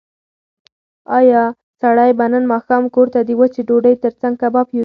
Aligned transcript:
ایا 1.17 1.43
سړی 1.81 2.11
به 2.17 2.25
نن 2.31 2.43
ماښام 2.53 2.83
کور 2.95 3.07
ته 3.13 3.19
د 3.23 3.29
وچې 3.39 3.61
ډوډۍ 3.67 3.95
تر 4.03 4.13
څنګ 4.21 4.35
کباب 4.41 4.67
یوسي؟ 4.69 4.79